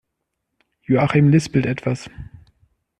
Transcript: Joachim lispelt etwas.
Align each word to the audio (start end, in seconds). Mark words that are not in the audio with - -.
Joachim 0.83 1.29
lispelt 1.29 1.67
etwas. 1.67 2.09